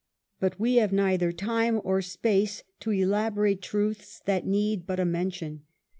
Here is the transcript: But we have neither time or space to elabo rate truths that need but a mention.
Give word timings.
But 0.39 0.59
we 0.59 0.77
have 0.77 0.91
neither 0.91 1.31
time 1.31 1.79
or 1.83 2.01
space 2.01 2.63
to 2.79 2.89
elabo 2.89 3.35
rate 3.41 3.61
truths 3.61 4.19
that 4.25 4.47
need 4.47 4.87
but 4.87 4.99
a 4.99 5.05
mention. 5.05 5.61